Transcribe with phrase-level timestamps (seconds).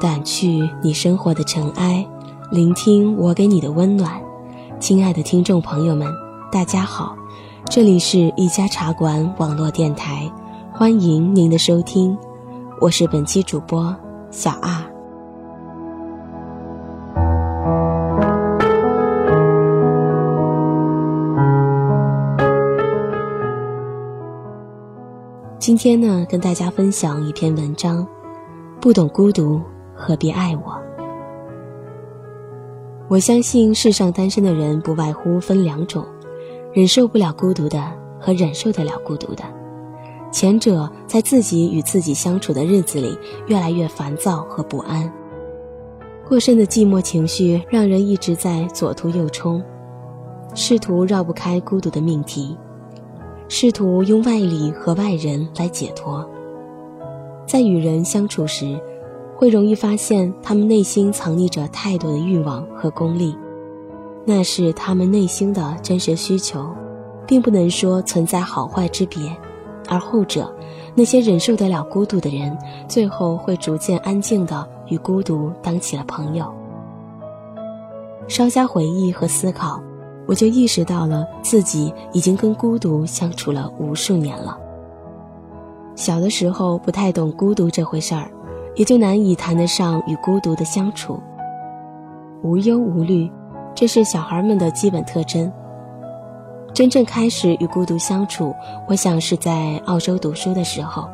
[0.00, 2.06] 掸去你生活的尘埃，
[2.50, 4.20] 聆听我给你的温暖。
[4.78, 6.06] 亲爱的听众朋友们，
[6.52, 7.16] 大家好，
[7.70, 10.30] 这里是一家茶馆网络电台，
[10.72, 12.16] 欢迎您的收听，
[12.80, 13.94] 我是本期主播
[14.30, 14.70] 小二。
[25.58, 28.06] 今天呢，跟大家分享一篇文章。
[28.80, 29.62] 不懂孤独，
[29.94, 30.76] 何必爱我？
[33.08, 36.04] 我相信世上单身的人不外乎分两种：
[36.72, 37.82] 忍受不了孤独的
[38.18, 39.44] 和忍受得了孤独的。
[40.32, 45.12] 前者在自己与自己相处的日子里越来越烦躁和不安，
[46.26, 49.62] 过深的寂寞情绪让人一直在左突右冲，
[50.54, 52.56] 试图绕不开孤独的命题，
[53.48, 56.28] 试图用外力和外人来解脱。
[57.46, 58.80] 在与人相处时，
[59.36, 63.36] 会容易发现他们内心藏匿着太多的欲望和功利，
[64.24, 66.68] 那是他们内心的真实需求，
[67.26, 69.20] 并不能说存在好坏之别。
[69.86, 70.50] 而后者，
[70.94, 72.56] 那些忍受得了孤独的人，
[72.88, 76.50] 最后会逐渐安静的与孤独当起了朋友。
[78.26, 79.82] 稍加回忆和思考，
[80.26, 84.56] 我就意识到了自己已经跟孤独相处了无数年了。
[85.94, 88.30] 小的时候不太懂孤独这回事儿，
[88.74, 91.20] 也就难以谈得上与孤独的相处。
[92.42, 93.30] 无忧无虑，
[93.74, 95.50] 这是小孩们的基本特征。
[96.72, 98.54] 真正开始与孤独相处，
[98.88, 101.08] 我想是在澳洲读书的时候，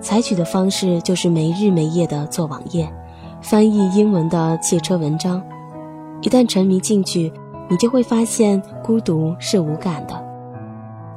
[0.00, 2.88] 采取的方式就是没日没夜的做网页，
[3.42, 5.42] 翻译英文的汽车文章。
[6.22, 7.32] 一旦沉迷进去，
[7.68, 10.14] 你就会发现孤独是无感的，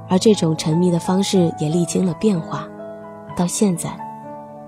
[0.09, 2.67] 而这种沉迷的方式也历经了变化。
[3.37, 3.95] 到现在，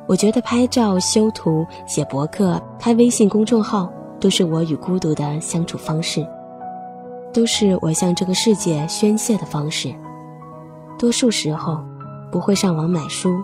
[0.09, 3.87] 我觉得拍照、修图、写博客、开微信公众号，
[4.19, 6.25] 都是我与孤独的相处方式，
[7.31, 9.93] 都是我向这个世界宣泄的方式。
[10.97, 11.79] 多数时候，
[12.31, 13.39] 不会上网买书，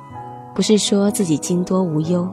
[0.56, 2.28] 不是说自己精多无忧，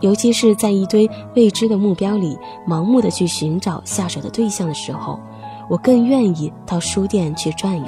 [0.00, 5.16] 尤其是在一堆未知的目标里盲目的去寻找下手的对象的时候，
[5.68, 7.86] 我更愿意到书店去转悠，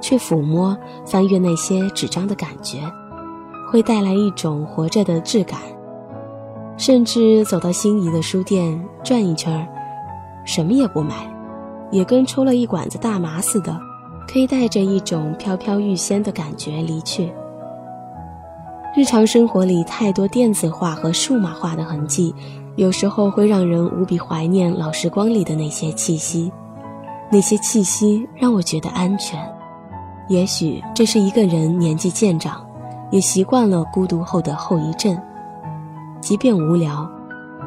[0.00, 2.80] 去抚摸、翻阅那些纸张的感觉。
[3.70, 5.60] 会带来一种活着的质感，
[6.76, 9.66] 甚至走到心仪的书店转一圈儿，
[10.44, 11.28] 什么也不买，
[11.90, 13.78] 也跟抽了一管子大麻似的，
[14.28, 17.32] 可以带着一种飘飘欲仙的感觉离去。
[18.96, 22.34] 日常生活里太多电子化和数码化的痕迹，
[22.76, 26.50] 有时候会让人无比怀念老时光里的那些气息，
[27.30, 29.38] 那些气息让我觉得安全。
[30.28, 32.65] 也许这是一个人年纪渐长。
[33.10, 35.16] 也习惯了孤独后的后遗症，
[36.20, 37.08] 即便无聊，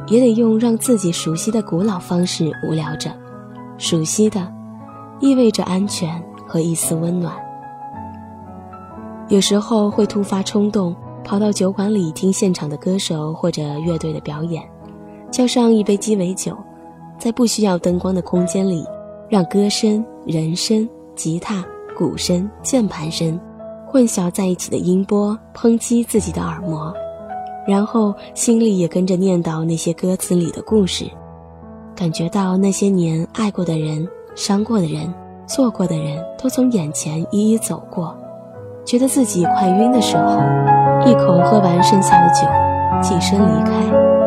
[0.08, 3.12] 也得用让自己熟悉的古老方式无聊着。
[3.78, 4.52] 熟悉的，
[5.20, 7.34] 意味着安全和一丝温暖。
[9.30, 14.62] 有时候会突发冲动，跑到酒馆里听现场的歌手或者乐队的表演，
[15.32, 16.58] 叫上一杯鸡尾酒，
[17.18, 18.84] 在不需要灯光的空间里，
[19.30, 21.64] 让歌声、人声、吉他、
[21.96, 23.40] 鼓声、键盘声。
[23.92, 26.94] 混淆在一起的音波抨击自己的耳膜，
[27.68, 31.10] 然后心里也跟着念叨那些歌词里的故事，
[31.96, 35.12] 感觉到那些年爱过的人、伤过的人、
[35.48, 38.16] 错过的人都从眼前一一走过，
[38.86, 40.40] 觉得自己快晕的时候，
[41.10, 42.42] 一口喝完剩下的酒，
[43.02, 44.19] 起身离开。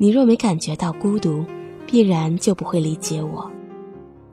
[0.00, 1.44] 你若没感觉到孤独，
[1.84, 3.50] 必然就不会理解我。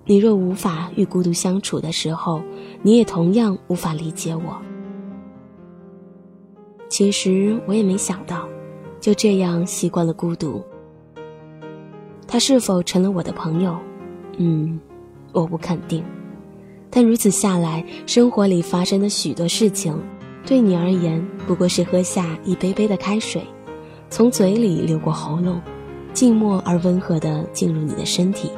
[0.05, 2.39] 你若无法与孤独相处的时候，
[2.83, 4.55] 你也同样无法理解我。
[6.87, 8.47] 其实我也没想到，
[8.99, 10.63] 就这样习惯了孤独。
[12.27, 13.75] 他是否成了我的朋友？
[14.37, 14.79] 嗯，
[15.31, 16.03] 我不肯定。
[16.91, 19.99] 但如此下来，生活里发生的许多事情，
[20.45, 23.41] 对你而言不过是喝下一杯杯的开水。
[24.15, 25.61] 从嘴里流过喉咙，
[26.13, 28.49] 静默而温和地进入你的身体，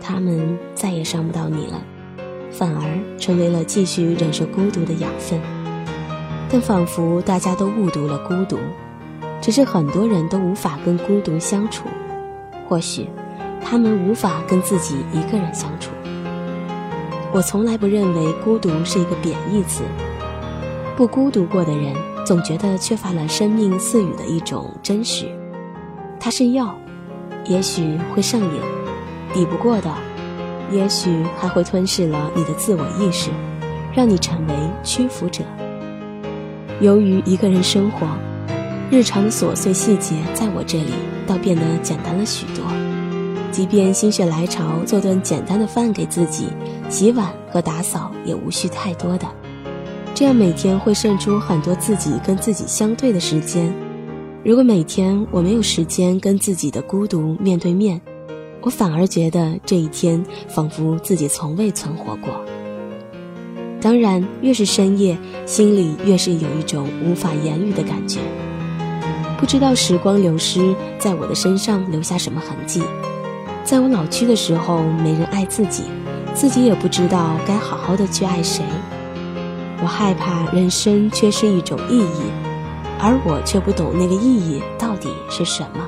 [0.00, 1.82] 他们再也伤不到你了，
[2.52, 5.40] 反而成为了继续忍受孤独的养分。
[6.48, 8.58] 但仿佛大家都误读了孤独，
[9.40, 11.88] 只是很多人都无法跟孤独相处，
[12.68, 13.08] 或许
[13.60, 15.90] 他们无法跟自己一个人相处。
[17.32, 19.82] 我从来不认为孤独是一个贬义词，
[20.96, 21.92] 不孤独过的人
[22.26, 25.26] 总觉得缺乏了生命赐予的一种真实，
[26.18, 26.76] 它是药，
[27.44, 28.60] 也许会上瘾，
[29.32, 29.94] 抵不过的，
[30.72, 33.30] 也许还会吞噬了你的自我意识，
[33.94, 35.44] 让你成为屈服者。
[36.80, 38.08] 由于一个人生活，
[38.90, 40.94] 日常的琐碎细节在我这里
[41.28, 42.64] 倒变得简单了许多。
[43.52, 46.48] 即便心血来潮做顿简单的饭给自己，
[46.88, 49.26] 洗碗和打扫也无需太多的，
[50.16, 53.70] 这样每天会剩出很多自己跟自己相对的时间。
[54.42, 58.00] 如果每天我没有时间跟自己的孤独面对面，
[58.62, 62.30] 我反而觉得这一天仿佛自己从未存活过。
[63.78, 68.18] 当然，越是深夜，心里越是有一种无法言喻的感觉。
[69.38, 72.82] 不知道时光流失在我的身上留下什么痕迹，
[73.64, 75.82] 在我老去的时候，没人爱自己，
[76.32, 78.64] 自己也不知道该好好的去爱谁。
[79.82, 82.30] 我害怕人生缺失一种意义，
[82.98, 85.86] 而我却不懂那个意义到底是什么。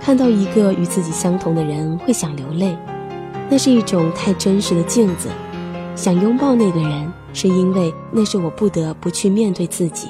[0.00, 2.76] 看到一个与自己相同的人，会想流泪，
[3.48, 5.28] 那是一种太真实的镜子。
[5.94, 10.08] 想拥抱那个人，是因为那是我不得不去面对自己。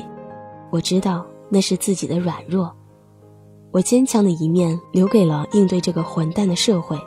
[0.71, 2.75] 我知道那是自己的软弱，
[3.71, 6.99] 我坚强的一面留给了应对这个混蛋的社会，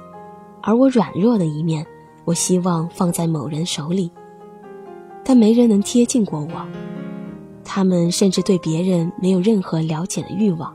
[0.62, 1.84] 而我软弱的一面，
[2.26, 4.12] 我希望放在某人手里。
[5.28, 6.68] 但没人能贴近过我，
[7.64, 10.72] 他们甚至对别人没有任何了解的欲望。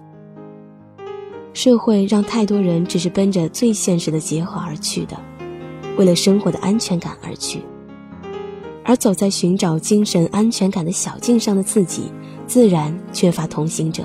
[1.55, 5.17] 社会让太多人只是奔着最现实的结合而去的，
[5.97, 7.62] 为了生活的安全感而去。
[8.82, 12.11] 而走在寻找精神安全感的小径上的自己，
[12.49, 14.05] 自然缺乏同行者。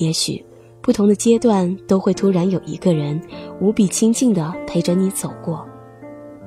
[0.00, 0.42] 也许，
[0.80, 3.20] 不同的阶段都会突然有一个人
[3.60, 5.62] 无比亲近的陪着你走过，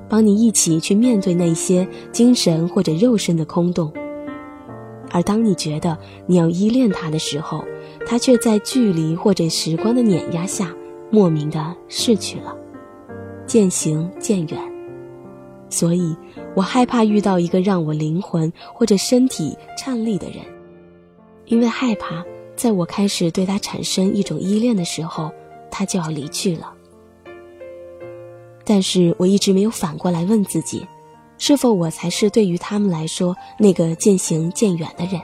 [0.09, 3.93] 帮你一起去面对那些精神或者肉身的空洞。
[5.11, 5.95] 而当你觉得
[6.25, 7.63] 你要依恋他的时候，
[8.07, 10.73] 他却在距离或者时光的碾压下
[11.11, 12.57] 莫名的逝去了，
[13.45, 14.59] 渐行渐远。
[15.69, 16.15] 所以
[16.55, 20.37] 我害怕遇到一个让我灵魂或者身体颤栗的人，
[21.45, 22.25] 因为害怕。
[22.55, 25.31] 在我开始对他产生一种依恋的时候，
[25.71, 26.73] 他就要离去了。
[28.63, 30.87] 但是我一直没有反过来问自己，
[31.37, 35.19] 是否我才是对于他们来说那个渐行渐远的人？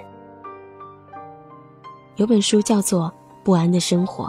[2.18, 3.06] 有本书叫做
[3.46, 4.26] 《不安的生活》，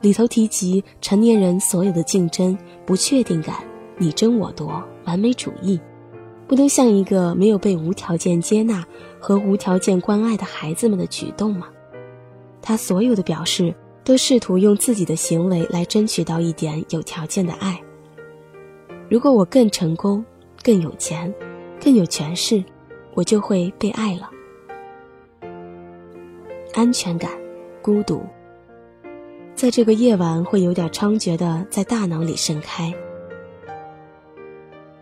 [0.00, 3.56] 里头提及成年人所有的竞争、不确定感、
[3.98, 5.78] 你争我夺、完美主义，
[6.48, 8.82] 不都像一个没有被无条件接纳
[9.20, 11.66] 和无条件关爱的孩子们的举动吗？
[12.62, 17.78] 他所有的表示都试图用自己的行为来争取到一点有条件的爱。
[19.08, 20.24] 如果我更成功、
[20.62, 21.32] 更有钱、
[21.82, 22.62] 更有权势，
[23.14, 24.30] 我就会被爱了。
[26.72, 27.30] 安全感、
[27.82, 28.22] 孤独，
[29.54, 32.90] 在这个夜晚会有点猖獗的在大脑里盛开。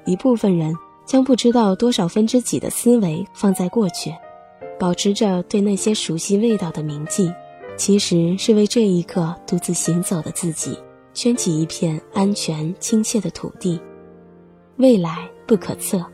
[0.06, 0.74] 一部分人
[1.06, 4.12] 将不知道多少分之几的思维放在过去，
[4.78, 7.32] 保持着对那些熟悉味道的铭记。
[7.80, 10.78] 其实是为这一刻独自行走的自己
[11.14, 13.80] 圈起一片安全亲切的土地。
[14.76, 16.04] 未来不可测，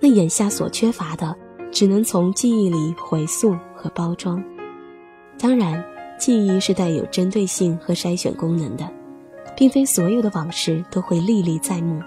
[0.00, 1.32] 那眼下所缺乏的，
[1.70, 4.42] 只能从记忆里回溯和包装。
[5.38, 5.80] 当然，
[6.18, 8.92] 记忆是带有针对性和筛选功能的，
[9.56, 12.02] 并非所有的往事都会历历在目。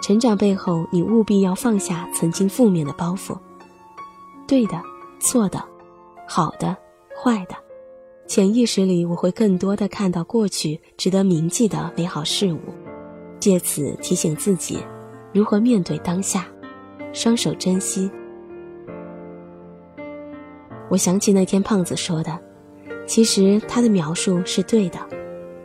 [0.00, 3.36] 成长背后，你务必要放下曾经负面的包袱。
[4.46, 4.80] 对的，
[5.18, 5.60] 错的，
[6.28, 6.76] 好的，
[7.20, 7.63] 坏的。
[8.26, 12.58] 潜意识里，我会更多的看到过去值得铭记的美好事物，
[13.38, 14.78] 借此提醒自己
[15.32, 16.46] 如何面对当下，
[17.12, 18.10] 双手珍惜。
[20.88, 22.38] 我想起那天胖子说的，
[23.06, 24.98] 其实他的描述是对的，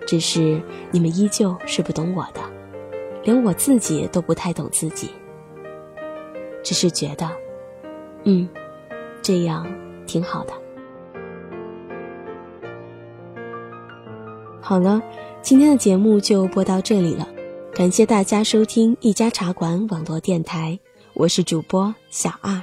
[0.06, 0.62] 只是
[0.92, 2.42] 你们依旧是不懂我的，
[3.24, 5.10] 连我自己都不太懂自己，
[6.62, 7.30] 只是觉得，
[8.26, 8.48] 嗯，
[9.22, 9.66] 这样
[10.06, 10.54] 挺好的。
[14.70, 15.02] 好了，
[15.42, 17.28] 今天的节目就播到这里了，
[17.74, 20.78] 感谢大家收听一家茶馆网络电台，
[21.16, 22.62] 我是主播小二。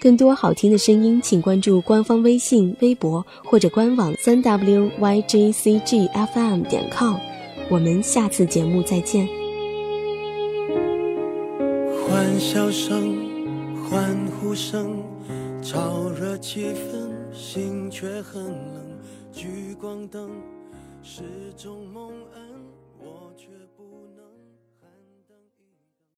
[0.00, 7.14] 更多好听的声音，请关注官方微信、微博或者官网三 w y j c g f m 点 com。
[7.70, 9.28] 我们下次节目再见。
[12.04, 13.16] 欢笑声、
[13.88, 14.96] 欢呼声，
[15.62, 18.82] 炒热气氛，心却很冷。
[19.32, 20.28] 聚光灯
[21.02, 22.12] 是种梦。